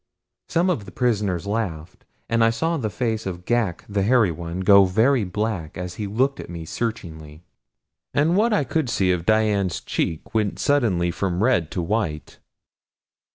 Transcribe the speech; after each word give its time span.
Some 0.49 0.71
of 0.71 0.85
the 0.85 0.91
prisoners 0.91 1.45
laughed, 1.45 2.05
and 2.27 2.43
I 2.43 2.49
saw 2.49 2.75
the 2.77 2.89
face 2.89 3.27
of 3.27 3.45
Ghak 3.45 3.85
the 3.87 4.01
Hairy 4.01 4.31
One 4.31 4.61
go 4.61 4.85
very 4.85 5.23
black 5.23 5.77
as 5.77 5.93
he 6.01 6.07
looked 6.07 6.39
at 6.39 6.49
me 6.49 6.65
searchingly. 6.65 7.43
And 8.11 8.35
what 8.35 8.51
I 8.51 8.63
could 8.63 8.89
see 8.89 9.11
of 9.11 9.27
Dian's 9.27 9.79
cheek 9.79 10.33
went 10.33 10.57
suddenly 10.57 11.11
from 11.11 11.43
red 11.43 11.69
to 11.77 11.83
white. 11.83 12.39